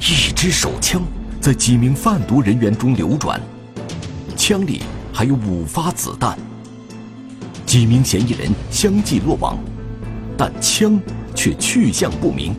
[0.00, 1.02] 一支手枪
[1.42, 3.38] 在几名贩毒人员中流转，
[4.34, 4.80] 枪里
[5.12, 6.38] 还有五发子弹。
[7.66, 9.58] 几名嫌疑人相继落网，
[10.38, 10.98] 但枪
[11.34, 12.56] 却去向不明。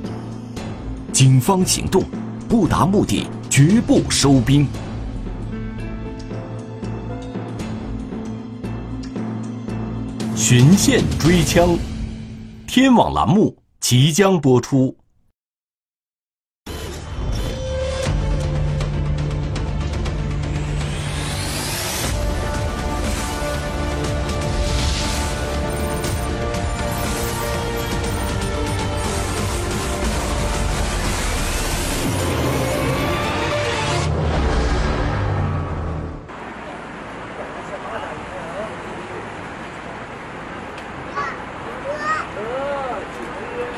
[1.12, 2.04] 警方行动
[2.48, 4.68] 不达目的绝不收兵。
[10.36, 11.76] 循线追枪，
[12.68, 14.96] 天网栏目即将播出。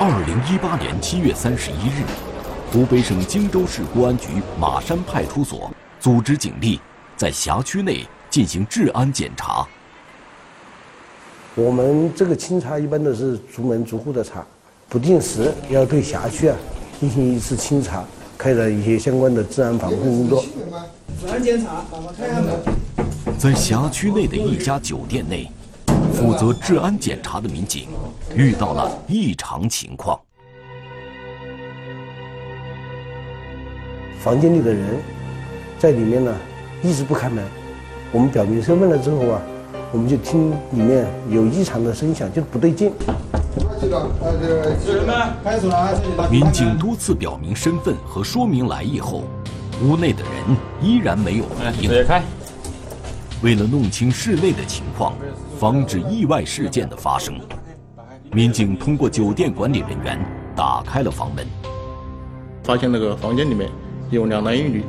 [0.06, 2.04] 二零一八年七月三十一日，
[2.70, 4.28] 湖北省荆州市公安局
[4.60, 6.78] 马山派出所组织警力
[7.16, 9.66] 在辖区内进行治安检查。
[11.56, 14.46] 我们这个清查一般都是逐门逐户的查，
[14.90, 16.58] 不定时要对辖区啊
[17.00, 18.04] 进行一次清查，
[18.38, 20.44] 开展一些相关的治安防控工作。
[21.22, 21.82] 治安检查，
[22.18, 22.60] 开下门。
[23.40, 25.50] 在辖区内的一家酒店内。
[26.14, 27.88] 负责治安检查的民警
[28.36, 30.20] 遇到了异常情况。
[34.20, 35.00] 房间里的人
[35.78, 36.36] 在里面呢，
[36.82, 37.44] 一直不开门。
[38.12, 39.42] 我们表明身份了之后啊，
[39.92, 42.92] 我们就听里面有异常的声响，就不对劲。
[46.32, 49.24] 民警多次表明身份和说明来意后，
[49.84, 51.92] 屋内的人依然没有回应。
[53.44, 55.14] 为了弄清室内的情况。
[55.60, 57.40] 防止意外事件的发生，
[58.34, 60.20] 民警通过酒店管理人员
[60.56, 61.46] 打开了房门，
[62.64, 63.70] 发现那个房间里面
[64.10, 64.84] 有两男一女。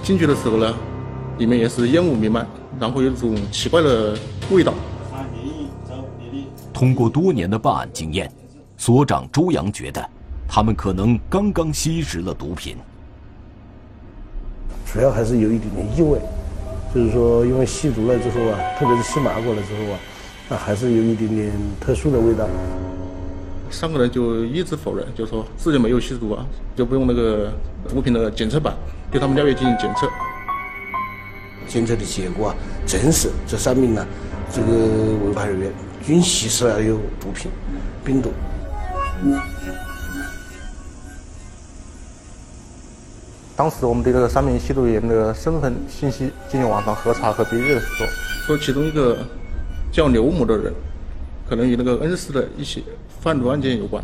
[0.00, 0.74] 进去的时候呢，
[1.38, 2.46] 里面也是烟雾弥漫，
[2.78, 4.16] 然后有一种奇怪的
[4.52, 4.72] 味道。
[6.72, 8.30] 通过多年的办案经验，
[8.76, 10.08] 所长周阳觉得，
[10.48, 12.76] 他们可能刚刚吸食了毒品。
[14.86, 16.20] 主要还是有一点点异味。
[16.94, 19.98] 就是说，因为吸毒了之后啊，特别是吸麻过了之后啊，
[20.48, 22.48] 那还是有一点点特殊的味道。
[23.70, 27.52] 三个人就一直否认，就说自己没有吸毒啊，就不用那个
[27.86, 28.74] 毒品的检测板
[29.10, 30.08] 对他们尿液进行检测。
[31.66, 34.06] 检测的结果啊，证实这三名呢，
[34.50, 34.68] 这个
[35.26, 35.70] 违法人员
[36.02, 37.50] 均吸食了有毒品，
[38.02, 38.32] 冰毒。
[43.54, 48.06] 当时我们对这个三名吸毒员的身份信息进行网上核查和比对的时候，
[48.46, 49.18] 说其中一个
[49.90, 50.72] 叫刘某的人，
[51.48, 52.84] 可能与那个恩施的一起
[53.20, 54.02] 贩毒案件有关。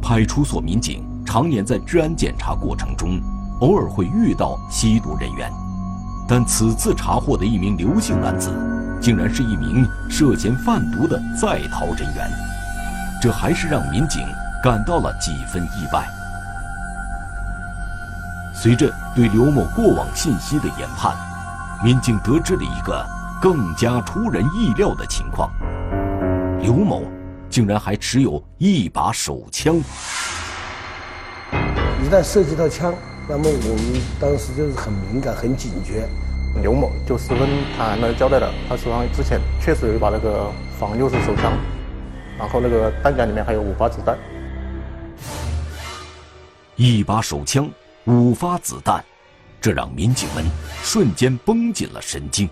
[0.00, 3.20] 派出所民警常年在治安检查过程中，
[3.60, 5.50] 偶尔会遇到吸毒人员，
[6.28, 8.50] 但此次查获的一名刘姓男子，
[9.00, 12.30] 竟然是一名涉嫌贩毒的在逃人员，
[13.20, 14.20] 这还是让民警
[14.62, 16.04] 感到了几分意外。
[18.54, 21.14] 随着对刘某过往信息的研判，
[21.82, 23.06] 民警得知了一个
[23.40, 25.50] 更加出人意料的情况：
[26.60, 27.04] 刘某
[27.48, 29.76] 竟然还持有一把手枪。
[31.50, 32.92] 一旦涉及到枪，
[33.26, 36.06] 那么我们当时就是很敏感、很警觉。
[36.62, 37.48] 刘某就十分
[37.78, 41.50] 坦然的交代了，他手上之前确实有一把那个仿六式手枪，
[42.38, 44.18] 然后那个弹夹里面还有五发子弹。
[46.76, 47.70] 一把手枪。
[48.04, 49.04] 五发子弹，
[49.60, 50.44] 这让民警们
[50.82, 52.48] 瞬间绷紧了神经。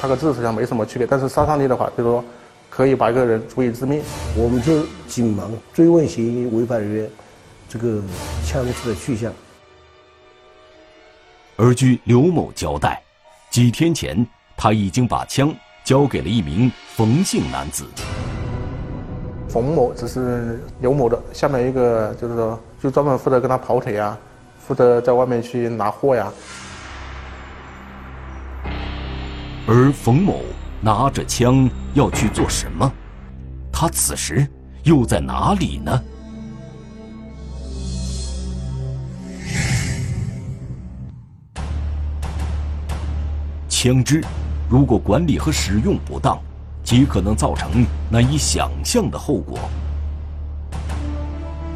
[0.00, 2.24] 它和自手枪没什么区别，但是杀伤力的话，就是说
[2.68, 4.02] 可以把一个人足以致命。
[4.36, 7.10] 我们就紧忙追问嫌疑违法人员
[7.68, 8.02] 这个
[8.44, 9.32] 枪支的去向。
[11.56, 13.02] 而据刘某交代，
[13.50, 15.54] 几天前他已经把枪
[15.84, 17.86] 交给了一名冯姓男子。
[19.48, 24.18] 冯某只是刘某的下面一个，就是说，就专门负责跟他跑腿呀，
[24.66, 26.32] 负责在外面去拿货呀。
[29.66, 30.42] 而冯某
[30.80, 32.92] 拿着枪要去做什么？
[33.72, 34.46] 他此时
[34.82, 36.02] 又在哪里呢？
[43.68, 44.22] 枪支
[44.68, 46.38] 如果管理和使用不当。
[46.86, 49.58] 极可能造成难以想象的后果，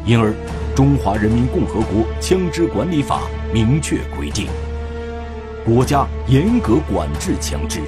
[0.05, 0.29] 因而，
[0.81, 3.21] 《中华人民共和国枪支管理法》
[3.53, 4.47] 明确规定，
[5.63, 7.81] 国家严格管制枪支，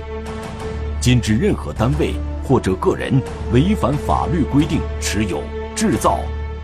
[1.01, 2.13] 禁止任何单位
[2.43, 3.19] 或者个人
[3.51, 5.41] 违反法律规定持有、
[5.75, 6.19] 制造，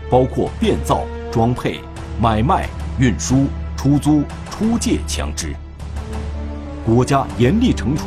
[0.08, 1.00] 包括变造、
[1.32, 1.80] 装配、
[2.22, 2.68] 买卖、
[3.00, 3.46] 运输、
[3.76, 4.22] 出租、
[4.52, 5.52] 出借枪支。
[6.86, 8.04] 国家严厉惩处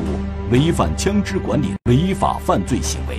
[0.49, 3.17] 违反枪支管理违法犯罪行为。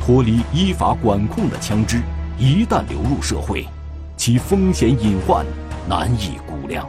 [0.00, 2.00] 脱离依法管控的枪支，
[2.40, 3.68] 一旦流入社会，
[4.16, 5.44] 其风险隐患
[5.86, 6.88] 难以估量。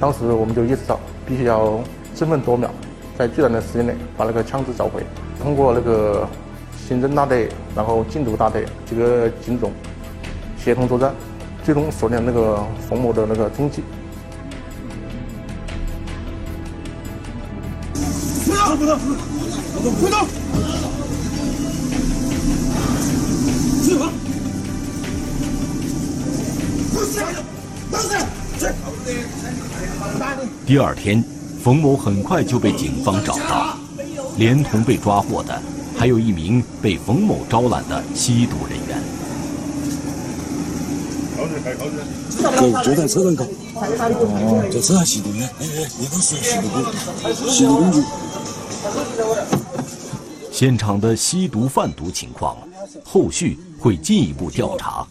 [0.00, 1.78] 当时我们就意识到，必须要
[2.16, 2.68] 争分夺秒，
[3.16, 5.00] 在最短的时间内把那个枪支找回。
[5.40, 6.26] 通过那个
[6.88, 9.70] 刑侦大队，然后禁毒大队几个警种
[10.58, 11.14] 协同作战，
[11.62, 13.80] 最终锁定那个冯某的那个踪迹。
[18.76, 20.26] 不动，不动，不动，
[30.72, 31.22] 第二天，
[31.62, 33.76] 冯某很快就被警方找到，
[34.38, 35.60] 连同被抓获的，
[35.98, 38.98] 还有一名被冯某招揽的吸毒人员。
[42.96, 45.46] 在车上搞，哦，在车上吸毒呢。
[45.60, 45.84] 哎哎，
[46.22, 48.02] 吸毒工，吸毒工具。
[50.50, 52.56] 现场的吸毒贩毒情况，
[53.04, 55.06] 后续会进一步调查。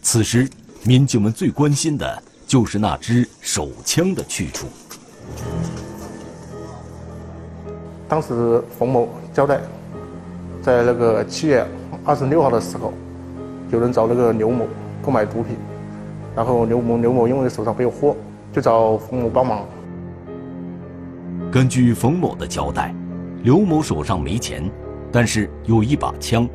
[0.00, 0.48] 此时，
[0.84, 4.68] 民警们最关心的就是那支手枪的去处。
[8.08, 9.60] 当时冯某交代，
[10.60, 11.66] 在那个七月
[12.04, 12.92] 二十六号的时候，
[13.70, 14.66] 有人找那个刘某
[15.02, 15.56] 购买毒品，
[16.36, 18.16] 然后刘某刘某因为手上没有货，
[18.52, 19.64] 就找冯某帮忙。
[21.50, 22.94] 根据冯某的交代。
[23.44, 24.70] 刘某手上没钱，
[25.10, 26.48] 但是有一把枪，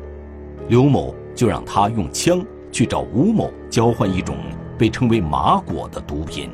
[0.68, 2.42] 刘某就让他用枪
[2.72, 4.34] 去找吴某交换一种
[4.78, 6.50] 被称为麻果的毒品。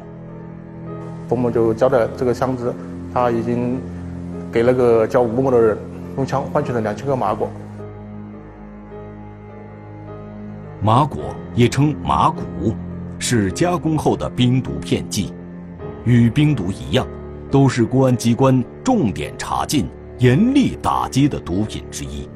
[1.28, 2.72] 冯某就交代这个枪支，
[3.12, 3.80] 他已经
[4.52, 5.78] 给那个叫吴某的人
[6.16, 7.48] 用枪换取了两千个麻果。
[10.80, 12.74] 麻果也称麻古，
[13.18, 15.32] 是加工后的冰毒片剂，
[16.04, 17.06] 与冰毒一样，
[17.50, 19.86] 都是公安机关重点查禁。
[20.18, 22.28] 严厉打击的毒品之一。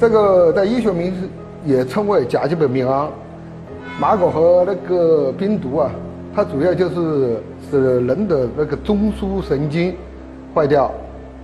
[0.00, 1.28] 这个在医学名字
[1.64, 3.08] 也称为甲基苯丙胺。
[4.00, 5.90] 麻果和那个冰毒啊，
[6.34, 9.94] 它主要就是是人的那个中枢神经
[10.54, 10.90] 坏掉，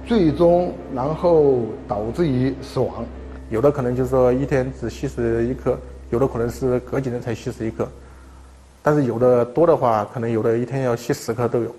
[0.06, 3.05] 最终然后导致于死亡。
[3.50, 5.79] 有的可能就是说一天只吸食一颗，
[6.11, 7.87] 有的可能是隔几天才吸食一颗，
[8.82, 11.75] 但是有的多的话，可能有的一天要吸十颗都有。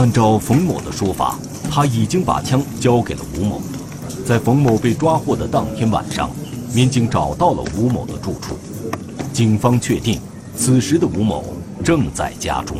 [0.00, 1.38] 按照冯某的说法，
[1.70, 3.60] 他已经把枪交给了吴某。
[4.24, 6.30] 在冯某被抓获的当天晚上，
[6.72, 8.56] 民警找到了吴某的住处。
[9.30, 10.18] 警方确定，
[10.56, 11.54] 此时的吴某
[11.84, 12.78] 正在家中。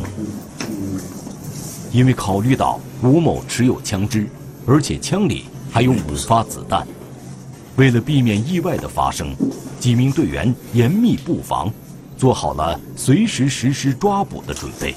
[1.91, 4.27] 因为考虑到吴某持有枪支，
[4.65, 6.87] 而且枪里还有五发子弹，
[7.75, 9.35] 为了避免意外的发生，
[9.79, 11.71] 几名队员严密布防，
[12.17, 14.95] 做好了随时实施抓捕的准备。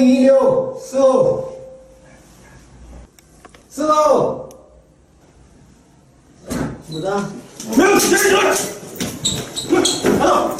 [0.00, 1.44] 一六四五
[3.68, 4.48] 四五，
[6.46, 7.24] 怎么着？
[7.76, 8.54] 没有，先生，来，来
[9.74, 10.54] 走，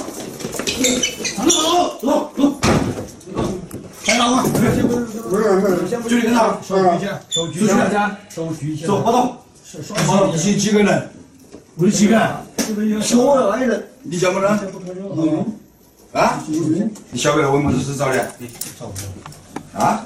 [1.37, 1.55] 走走
[2.01, 2.41] 走走，
[4.05, 4.43] 开打吧！
[4.43, 9.37] 不是不是，先距离跟他，手举起来，手举起来，手举起来，走，跑动，
[10.07, 11.09] 好，一起几个人？
[11.77, 12.17] 为几个？
[13.01, 14.61] 小的那人，你叫么呢？
[15.17, 15.47] 嗯。
[16.13, 16.43] 啊？
[17.11, 18.31] 你晓不晓得我们是找的？
[18.79, 19.81] 找不到。
[19.81, 20.05] 啊？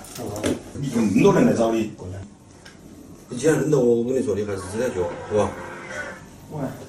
[0.75, 1.93] 你那么多人来找你。
[3.29, 5.51] 你既然认得我，我跟你说，你还是直接说，是吧？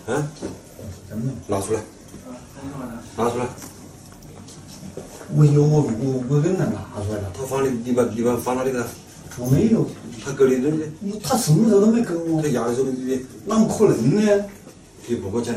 [0.07, 0.27] 嗯？
[1.47, 1.79] 拿出来。
[3.15, 3.45] 拿出来。
[5.35, 7.31] 我有我我我给他拿出来了。
[7.33, 8.85] 他放你，你把你把放哪里了？
[9.39, 9.85] 我没有。
[10.23, 11.19] 他给你东西？
[11.21, 12.41] 他什么时候都没给我。
[12.41, 14.45] 他压的时候你，哪么可能呢？
[15.07, 15.47] 你不过你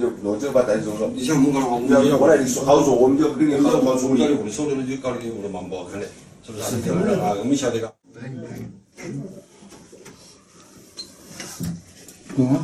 [0.00, 1.10] 就那就把带走了。
[1.14, 1.68] 你想我们干嘛？
[1.70, 4.24] 我过来，你说好说，我们就给你好好处理。
[4.44, 6.06] 你手里就搞你屋里蛮不好看的，
[6.44, 6.90] 是不是？
[7.20, 7.94] 啊，我们晓得个。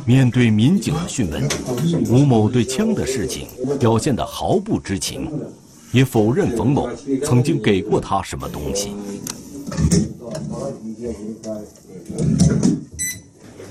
[0.05, 1.47] 面对民警的讯问，
[2.09, 3.47] 吴某对枪的事情
[3.79, 5.29] 表现得毫不知情，
[5.91, 6.89] 也否认冯某
[7.23, 8.93] 曾经给过他什么东西。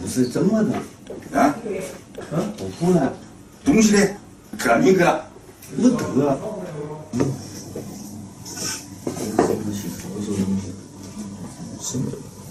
[0.01, 0.75] 不是怎么的？
[1.39, 1.47] 啊？
[2.31, 2.35] 啊？
[2.59, 3.13] 我不呢？
[3.65, 4.01] 东西呢？
[4.59, 5.25] 去哪里去了？
[5.77, 5.89] 我
[6.21, 6.37] 得啊。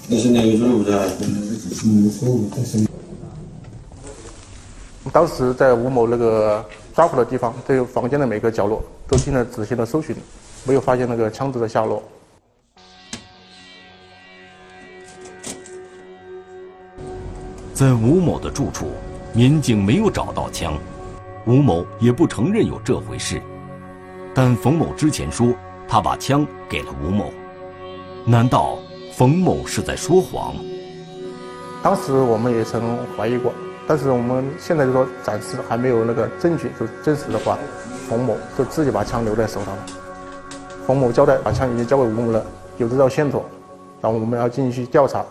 [0.07, 1.09] 你现在有什么不在？
[5.11, 10.15] 当时在吴某那个抓捕的地方，这个房间的每个角落都进了仔细的搜寻，
[10.65, 12.01] 没有发现那个枪支的下落。
[17.83, 18.91] 在吴某的住处，
[19.33, 20.79] 民警没有找到枪，
[21.45, 23.41] 吴某也不承认有这回事。
[24.33, 25.53] 但冯某之前说
[25.85, 27.33] 他把枪给了吴某，
[28.25, 28.77] 难道
[29.11, 30.55] 冯某是在说谎？
[31.83, 33.51] 当时我们也曾怀疑过，
[33.85, 37.59] 但是我们现在就说暂时还没有那个证据就证实的话，
[38.07, 39.85] 冯某就自己把枪留在手上了。
[40.87, 42.45] 冯某交代把枪已经交给吴某了，
[42.77, 43.43] 有这条线索，
[43.99, 45.25] 然后我们要进行去调查，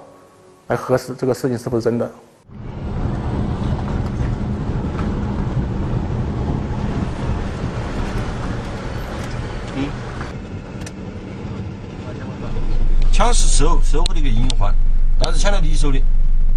[0.66, 2.10] 来核实这个事情是不是真的。
[13.12, 14.74] 枪是售售后的一个隐患，
[15.18, 16.02] 但是枪在你手里，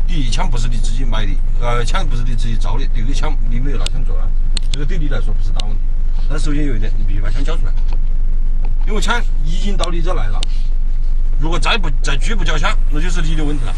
[0.07, 4.27] 第一枪不是你自己买的，呃，枪不是你自己造的，第二枪你没有拿枪做啊，
[4.71, 5.81] 这个对你来说不是大问题。
[6.27, 7.73] 但首先有一点，你必须把枪交出来，
[8.87, 10.41] 因为枪已经到你这来了，
[11.39, 13.75] 如果再不再拒不交枪，那就是你的问题了。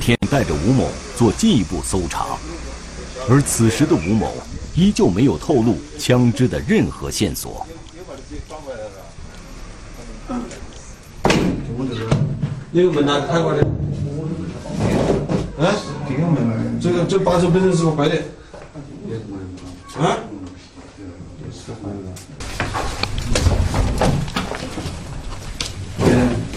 [0.00, 2.38] 天带着吴某做进一步搜查，
[3.28, 4.32] 而此时的吴某
[4.74, 7.66] 依旧没有透露枪支的任何线索。
[12.70, 13.62] 那个门呢开过的？
[15.58, 15.74] 啊？
[16.08, 18.16] 这个门，这个这把手本身是不坏的。
[19.98, 20.16] 啊？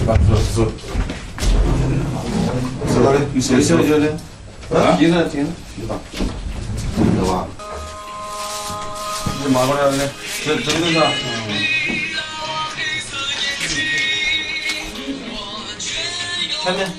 [0.05, 0.71] 把手手。
[3.01, 4.05] 手到的，谁手脚的？
[4.77, 4.95] 啊？
[4.97, 5.99] 听着听着，听吧。
[7.17, 7.47] 有吧？
[9.43, 10.07] 你拿过来了呢？
[10.45, 11.11] 这这个东西啊。
[16.63, 16.91] 前面。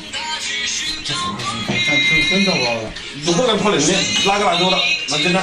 [3.24, 3.92] 不可能可能的，
[4.26, 4.78] 哪个拿走了？
[5.08, 5.40] 拿检查。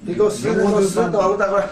[0.00, 1.66] 你给我试，我试，到我带过来。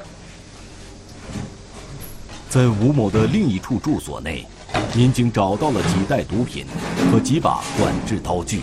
[2.49, 4.47] 在吴某的另一处住所内，
[4.95, 6.67] 民警找到了几袋毒品
[7.11, 8.63] 和几把管制刀具，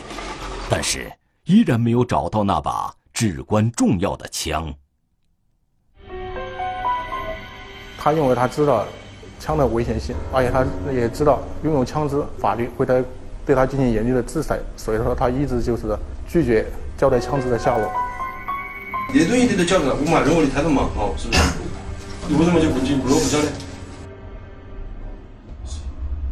[0.70, 1.12] 但是
[1.46, 4.74] 依然没有找到那把至关重要的枪。
[7.98, 8.86] 他因为他知道
[9.40, 13.04] 枪的危险性，而且他也知道拥有枪支，法律会对
[13.46, 16.66] 对他进行严厉的制裁，所以说他一直就是拒绝
[16.98, 17.92] 交代枪支的下落。
[19.14, 21.40] 这东西你都交代了，我们还认为你态度蛮好，是不是？
[22.28, 23.52] 你为什么就不进不落不交呢？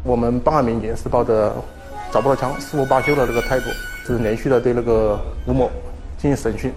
[0.03, 1.53] 我们办案民警是抱着
[2.11, 3.65] 找不到枪誓不罢休的这个态度，
[4.05, 5.69] 就是连续的对那个吴某
[6.17, 6.73] 进行审讯，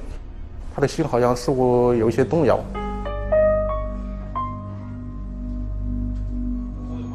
[0.74, 2.58] 他的心好像似乎有一些动摇。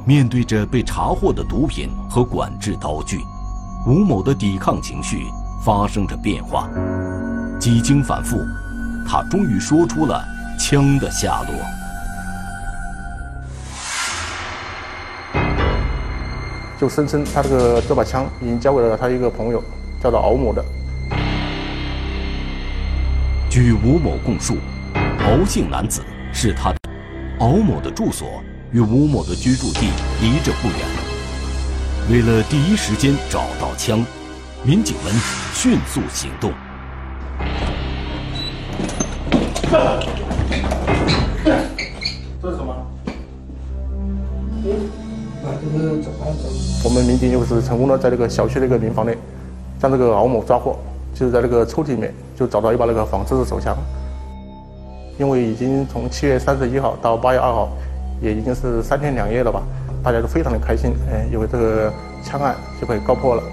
[0.04, 3.20] 面对着被查获的毒品和管制刀具，
[3.86, 5.28] 吴某的抵抗情绪
[5.64, 6.68] 发生着变化。
[7.60, 8.38] 几经反复，
[9.08, 10.24] 他终于说出了
[10.60, 11.79] 枪的下落。
[16.80, 19.62] 就声称他这个这把枪已经交给了他一个朋友，
[20.02, 20.64] 叫做敖某的。
[23.50, 24.56] 据吴某供述，
[24.96, 26.78] 敖姓男子是他的
[27.40, 29.90] 敖某的住所与吴某的居住地
[30.22, 30.78] 离着不远。
[32.10, 34.06] 为了第一时间找到枪，
[34.64, 35.14] 民警们
[35.54, 36.54] 迅速行动。
[46.84, 49.18] 我们民警就是成功的在这个小区的一个民房内，
[49.80, 50.78] 将这个敖某抓获，
[51.14, 53.76] 就是在这个抽屉里面就找到一把那个仿制的手枪。
[55.18, 57.70] 因为已经从七月三十一号到八月二号，
[58.22, 59.62] 也已经是三天两夜了吧，
[60.02, 61.92] 大家都非常的开心，哎，因为这个
[62.24, 63.44] 枪案就被告破了。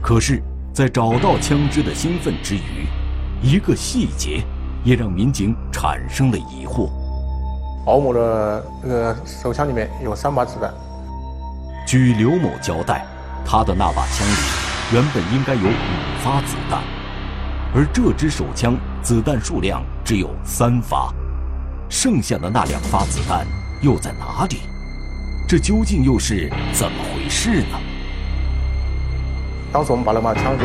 [0.00, 0.40] 可是，
[0.72, 2.86] 在找到枪支的兴奋之余，
[3.42, 4.42] 一个细节
[4.82, 6.88] 也让民警产生了疑惑。
[7.86, 10.74] 敖某的那个手枪里面有三把子弹。
[11.86, 13.06] 据刘某交代，
[13.44, 14.34] 他的那把枪里
[14.92, 16.80] 原本应该有五发子弹，
[17.72, 21.14] 而这支手枪子弹数量只有三发，
[21.88, 23.46] 剩下的那两发子弹
[23.80, 24.62] 又在哪里？
[25.48, 27.78] 这究竟又是怎么回事呢？
[29.72, 30.64] 当时我们把那把枪就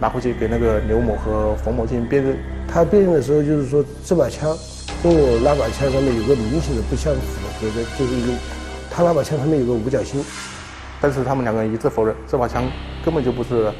[0.00, 2.36] 拿回去给那个刘某和冯某进行辨认。
[2.66, 4.50] 他辨认的时候就是说，这把枪
[5.02, 8.32] 跟我那把枪上面有个明显的不相符合的，就是一个
[8.90, 10.24] 他那把枪上面有个五角星，
[11.00, 12.64] 但是他们两个人一致否认，这把枪
[13.04, 13.72] 根本就不是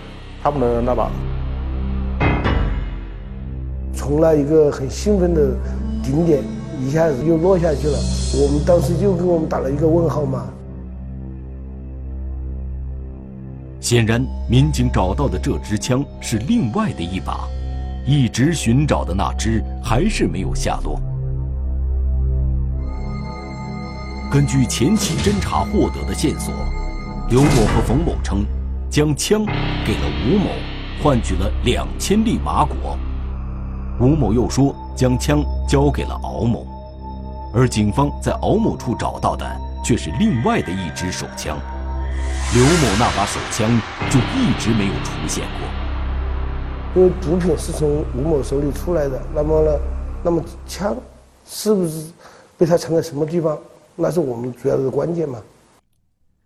[0.43, 1.11] 他们的那把。
[3.93, 5.57] 从那一个很兴奋的
[6.05, 6.43] 顶点，
[6.81, 7.99] 一下子又落下去了。
[8.41, 10.47] 我们当时就给我们打了一个问号嘛。
[13.81, 17.49] 显然，民警找到的这支枪是另外的一把，
[18.07, 21.01] 一直寻找的那支还是没有下落。
[24.31, 26.53] 根据前期侦查获得的线索，
[27.31, 28.45] 刘某和冯某称，
[28.91, 29.43] 将枪
[29.87, 30.51] 给了吴某，
[31.03, 32.99] 换取了两千粒麻果。
[33.99, 36.67] 吴某又说将枪交给了敖某，
[37.55, 39.51] 而警方在敖某处找到的
[39.83, 41.57] 却是另外的一支手枪。
[42.53, 43.67] 刘某那把手枪
[44.11, 47.01] 就一直没有出现过。
[47.01, 49.71] 因为毒品是从吴某手里出来的，那么呢，
[50.23, 50.95] 那么枪
[51.49, 52.09] 是不是
[52.59, 53.57] 被他藏在什么地方？
[53.99, 55.43] 那是我们主要的关键嘛。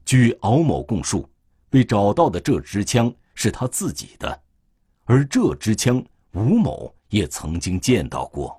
[0.05, 1.29] 据敖某供述，
[1.71, 4.41] 被找到的这支枪是他自己的，
[5.05, 6.93] 而这支枪吴某。
[7.13, 8.59] 也曾经见到过，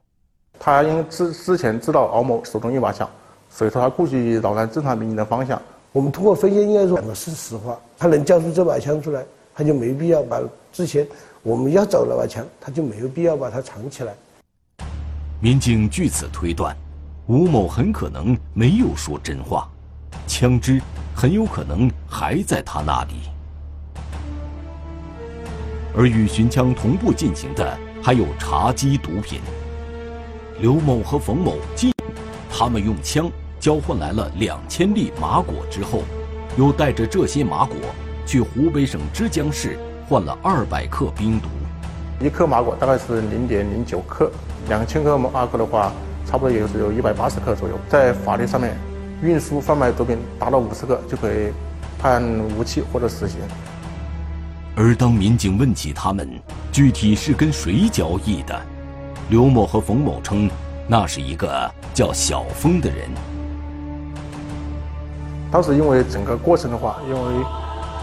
[0.59, 3.09] 他因之之前知道敖某手中一把枪，
[3.49, 5.59] 所以说他故意扰乱侦查民警的方向。
[5.91, 7.81] 我们通过分析，应该说讲的是实话。
[7.97, 10.39] 他能交出这把枪出来，他就没必要把
[10.71, 11.07] 之前
[11.41, 14.13] 我们要找那把枪，他就没有必要把它藏起来。
[15.41, 16.77] 民警据此推断，
[17.27, 19.69] 吴某很可能没有说真话，
[20.27, 20.81] 枪支
[21.15, 23.13] 很有可能还在他那里。
[25.95, 27.77] 而与寻枪同步进行的。
[28.05, 29.39] 还有查缉毒品。
[30.59, 31.89] 刘某和冯某进，
[32.51, 36.03] 他们用枪交换来了两千粒麻果之后，
[36.57, 37.77] 又带着这些麻果
[38.25, 41.47] 去湖北省枝江市换了二百克冰毒。
[42.19, 44.29] 一克麻果大概是零点零九克，
[44.67, 45.89] 两千克麻果的话，
[46.25, 47.75] 差不多也是有一百八十克左右。
[47.89, 48.75] 在法律上面，
[49.21, 51.51] 运输贩卖毒品达到五十克就可以
[51.99, 52.23] 判
[52.57, 53.39] 无期或者死刑。
[54.75, 56.27] 而当民警问起他们
[56.71, 58.59] 具体是跟谁交易的，
[59.29, 60.49] 刘某和冯某称，
[60.87, 63.07] 那是一个叫小峰的人。
[65.51, 67.45] 当时因为整个过程的话，因为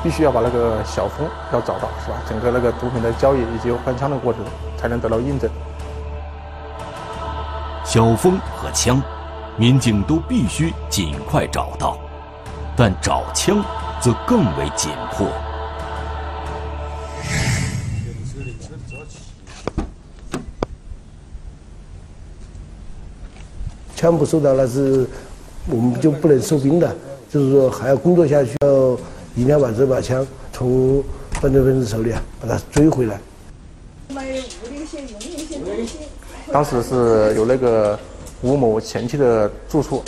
[0.04, 2.22] 必须要把那个小峰要找到，是吧？
[2.28, 4.40] 整个那个毒品的交易以及换枪的过程
[4.78, 5.50] 才能得到印证。
[7.92, 9.02] 小峰和枪，
[9.56, 11.98] 民警都必须尽快找到，
[12.76, 13.64] 但找枪
[14.00, 15.26] 则更为紧迫。
[23.96, 25.04] 枪不收到，那是
[25.66, 26.96] 我们就不能收兵的，
[27.28, 28.92] 就是说还要工作下去，要
[29.34, 33.18] 一定要把这把枪从犯罪分子手里啊把它追回来。
[36.52, 37.98] 当时是有那个
[38.42, 40.02] 吴某前妻的住处，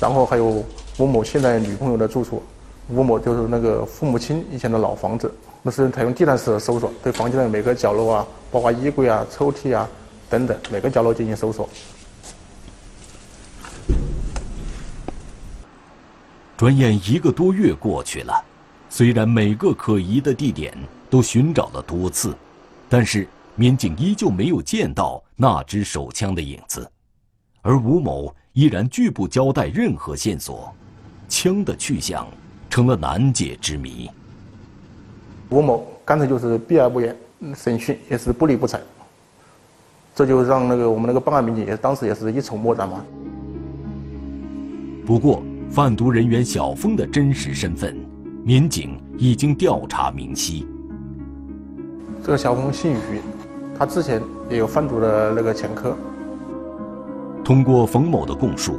[0.00, 0.64] 然后还有
[0.98, 2.40] 吴某现在女朋友的住处，
[2.88, 9.88] 吴某就是那个父母亲以前的老房子，那是采用地毯式的搜索，对房间的每个角落啊，包括衣柜啊、抽屉啊
[10.30, 11.68] 等等每个角落进行搜索。
[16.56, 18.32] 转眼一个多月过去了，
[18.88, 20.72] 虽然每个可疑的地点
[21.10, 22.32] 都寻找了多次，
[22.88, 26.90] 但是民警依旧没有见到那支手枪的影子，
[27.62, 30.74] 而吴某依然拒不交代任何线索，
[31.28, 32.26] 枪的去向
[32.68, 34.10] 成了难解之谜。
[35.50, 37.16] 吴某干脆就是避而不言，
[37.54, 38.80] 审讯也是不理不睬，
[40.14, 43.04] 这就让那个我们那个办案民警也当时也是一筹莫展嘛。
[45.06, 45.42] 不过。
[45.70, 47.96] 贩毒人员小峰的真实身份，
[48.44, 50.68] 民警已经调查明晰。
[52.22, 53.20] 这个小峰姓于，
[53.78, 55.94] 他之前也有贩毒的那个前科。
[57.44, 58.78] 通过冯某的供述，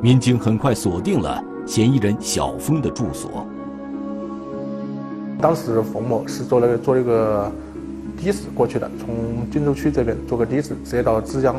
[0.00, 3.46] 民警很快锁定了嫌疑人小峰的住所。
[5.40, 7.50] 当时冯某是坐那个坐那个
[8.22, 11.56] 的士过去的，从荆州区这边坐个的士直接到枝江。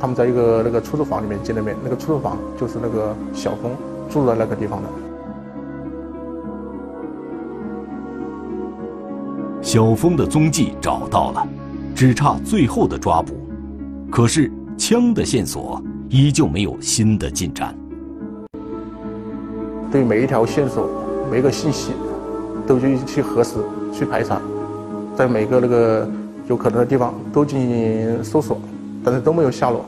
[0.00, 3.70] 他们在一个那个出租房里面见的面，那个出租房就是那个小峰。
[4.10, 4.88] 住的那个地方的
[9.62, 11.48] 小峰的踪迹找到了，
[12.02, 13.32] 只差最后的抓捕。
[14.10, 17.72] 可是枪的线索依旧没有新的进展。
[19.88, 20.90] 对每一条线索、
[21.30, 21.92] 每一个信息，
[22.66, 23.54] 都去去核实、
[23.92, 24.42] 去排查，
[25.14, 26.10] 在每个那个
[26.48, 28.60] 有可能的地方都进行搜索，
[29.04, 29.86] 但是都没有下落。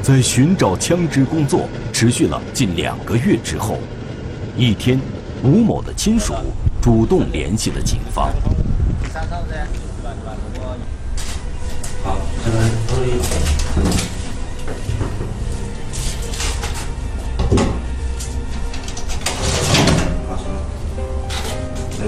[0.00, 3.78] 在寻找枪支工作持续了近两个月之后，
[4.54, 5.00] 一天，
[5.42, 6.34] 吴某的亲属
[6.82, 8.30] 主动联系了警方。
[12.04, 12.50] 好，这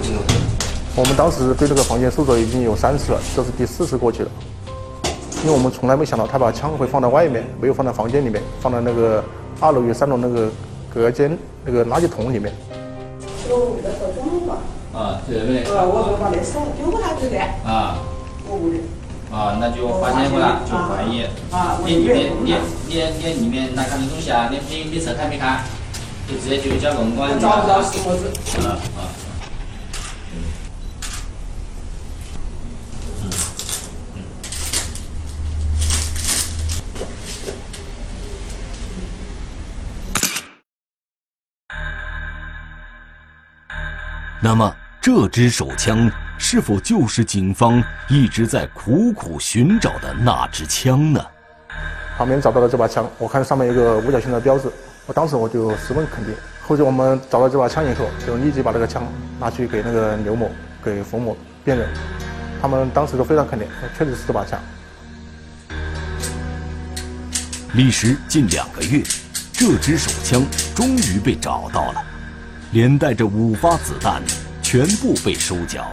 [0.03, 0.19] 个
[0.95, 4.31] 我们当时对这个房间搜索已经有三次了，这是第四次过去了。
[5.43, 9.25] 因为我们从来没想到他把枪会放在外面，没有放在房间里面，放在那个
[9.61, 10.49] 二楼与三楼那个
[10.93, 12.53] 隔间那个垃圾桶里面。
[14.95, 15.65] 啊，这边。
[15.65, 17.39] 啊，我说把那手丢过来就得。
[17.65, 17.99] 啊。
[18.49, 18.81] 我屋里。
[19.31, 21.25] 啊，那就发现过来，就怀疑。
[21.51, 21.79] 啊。
[21.85, 22.55] 你里面，你
[22.89, 24.49] 你你里面拿看的东西啊？
[24.51, 25.65] 你你你侧看没看？
[26.29, 27.39] 就直接就交公安。
[27.39, 28.31] 找不到是么子？
[28.67, 29.01] 啊啊。
[44.41, 51.21] 那么，这支手枪是否就是警方一直在苦苦寻找的那支枪呢？
[52.17, 54.71] 旁边找到了这把枪，我看上面有个五角星的标志，
[55.07, 56.33] 我当时我就十分肯定。
[56.63, 59.03] 后期我们找到这把枪以后，就立即把这个枪
[59.41, 60.49] 拿去给那个刘某、
[60.85, 61.89] 给冯某辨认，
[62.63, 63.67] 他们当时都非常肯定，
[63.99, 64.61] 确实是这把枪。
[67.75, 69.03] 历时近两个月，
[69.53, 70.45] 这支手枪
[70.77, 72.05] 终于被找到了。
[72.71, 74.23] 连带着五发子弹
[74.61, 75.91] 全部被收缴，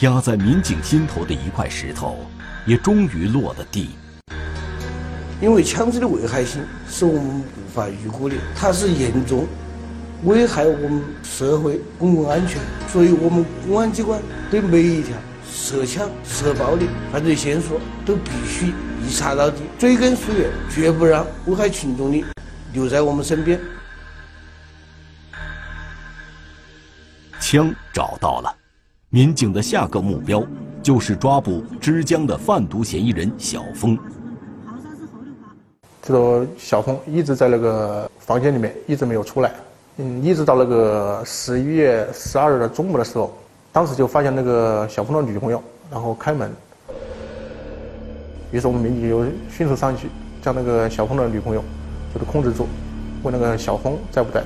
[0.00, 2.26] 压在民警心头的一块石头
[2.66, 3.90] 也终于落了地。
[5.40, 9.46] 因为枪支的危害性是我们无法预估的，它是严重
[10.24, 12.60] 危害我们社会公共安全，
[12.92, 15.16] 所以我们公安机关对每一条
[15.48, 18.72] 涉枪涉爆的犯罪线索都必须
[19.06, 22.24] 一查到底，追根溯源，绝不让危害群众的
[22.72, 23.60] 留在我们身边。
[27.54, 28.52] 枪找到了，
[29.10, 30.42] 民警的下个目标
[30.82, 33.96] 就是抓捕枝江的贩毒嫌疑人小峰。
[36.02, 39.52] 这个小峰一直在那个房间里面，一直没有出来。
[39.98, 43.32] 嗯，一直到那个十一月十二日的中午的时候，
[43.70, 45.62] 当时就发现那个小峰的女朋友，
[45.92, 46.50] 然后开门。
[48.50, 50.08] 于是我们民警就迅速上去，
[50.42, 51.62] 将那个小峰的女朋友
[52.12, 52.66] 就是控制住，
[53.22, 54.42] 问那个小峰在不在。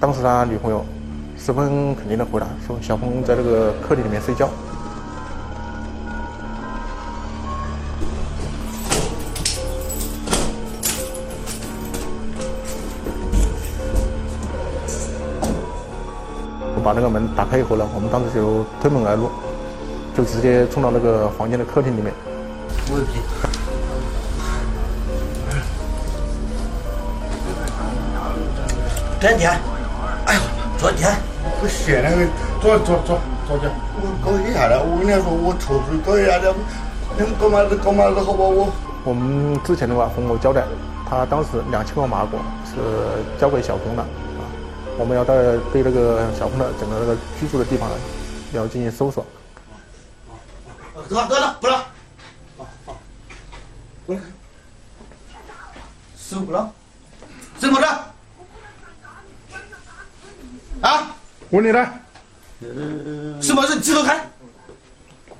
[0.00, 0.82] 当时他女朋友。
[1.38, 4.48] 十分肯定的回答说：“小峰在这个客厅里面睡觉。”
[16.74, 19.30] 我把那个门打开以后呢，我们当时就推门而入，
[20.16, 22.12] 就直接冲到那个房间的客厅里面。
[22.92, 23.20] 问题。
[29.20, 29.38] 天
[30.78, 31.14] 昨天。
[31.62, 32.26] 我写那个
[32.60, 34.82] 坐坐坐坐下，我搞一下了。
[34.82, 36.54] 我跟你说，我抽水搞一下了。
[37.16, 38.44] 你们搞嘛子搞嘛子好吧？
[38.44, 38.68] 我
[39.04, 40.64] 我们之前的话，冯某交代，
[41.08, 42.76] 他当时两千块麻果是
[43.40, 44.08] 交给小峰的啊。
[44.98, 47.88] 我们要在对那个小峰的整个那个居住的地方
[48.52, 49.24] 要进行搜索。
[51.08, 51.76] 得了得了，不了。
[52.58, 52.96] 好好，
[54.04, 54.20] 滚！
[56.18, 56.70] 收不了，
[57.58, 57.86] 怎么着？
[60.82, 61.14] 啊？
[61.50, 61.88] 问你呢？
[63.40, 64.20] 什么是机头开。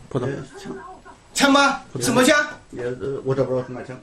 [0.09, 0.29] 不懂。
[0.59, 0.73] 枪？
[1.35, 1.81] 枪吗？
[2.01, 2.37] 什么枪？
[3.25, 3.97] 我找不着什么枪。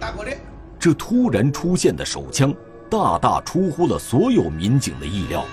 [0.00, 0.32] 打过的。
[0.78, 2.54] 这突然出现的手枪，
[2.90, 5.44] 大大出乎了所有民警的意料。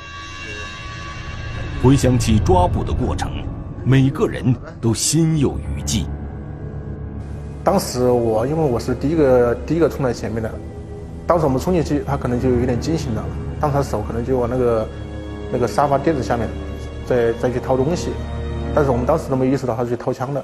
[1.83, 3.31] 回想起抓捕的过程，
[3.85, 6.05] 每个人都心有余悸。
[7.63, 10.51] 当时我因为我是第一个第一个冲在前面的，
[11.25, 13.23] 当时我们冲进去，他可能就有点惊醒了。
[13.61, 14.89] 当他手可能就往那个
[15.53, 16.49] 那个沙发垫子下面，
[17.05, 18.09] 再再去掏东西，
[18.73, 20.43] 但是我们当时都没意识到他是去掏枪的，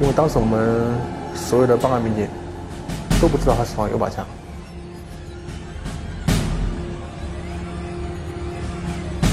[0.00, 0.94] 因为当时我们
[1.34, 2.28] 所有的办案民警
[3.20, 4.24] 都不知道他手上有把枪。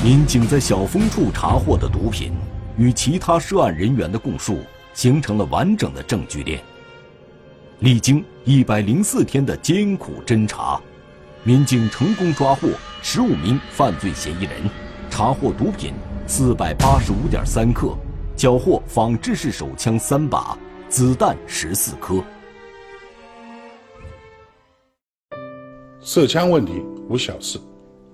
[0.04, 2.34] 民警在小峰处查获的毒品，
[2.78, 4.58] 与其他涉案人员的供述
[4.96, 6.60] 形成了完整的证据链。
[7.82, 10.80] 历经一百零四天的艰苦侦查，
[11.44, 12.70] 民警成功抓获
[13.02, 14.52] 十五名犯罪嫌疑人，
[15.10, 15.92] 查获毒品
[16.28, 17.98] 四百八十五点三克，
[18.36, 20.56] 缴获仿制式手枪三把，
[20.90, 22.24] 子弹十四颗。
[26.02, 27.58] 涉枪问题无小事，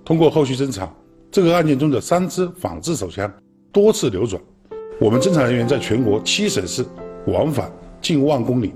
[0.02, 0.90] 通过后续侦查，
[1.30, 3.30] 这个案件中的三支仿制手枪
[3.70, 4.42] 多次流转，
[4.98, 6.82] 我们侦查人员在全国七省市
[7.26, 8.72] 往返近万公里，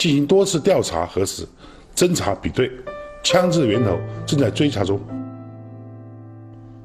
[0.00, 1.46] 进行多次调查核实、
[1.94, 2.72] 侦查比对，
[3.22, 4.98] 枪支源头正在追查中。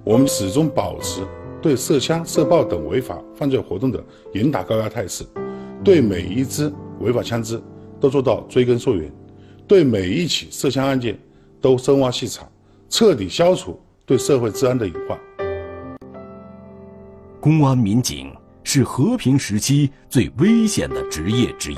[0.03, 1.25] 我们始终保持
[1.61, 5.23] 对涉枪、涉爆等违法犯罪活动的严打高压态势，
[5.81, 7.57] 对每一支违法枪支
[8.01, 9.09] 都做到追根溯源，
[9.65, 11.17] 对每一起涉枪案件
[11.61, 12.45] 都深挖细查，
[12.89, 15.17] 彻底消除对社会治安的隐患。
[17.39, 21.77] 公安民警是和平时期最危险的职业之一，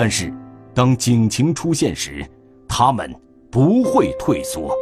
[0.00, 0.32] 但是
[0.72, 2.24] 当警情出现时，
[2.68, 3.12] 他们
[3.50, 4.72] 不会退缩，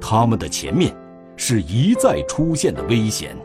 [0.00, 0.92] 他们的前面。
[1.36, 3.36] 是一再出现的危险，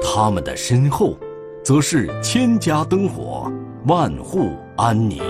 [0.00, 1.18] 他们的身后，
[1.64, 3.50] 则是千家灯火，
[3.88, 5.20] 万户安宁。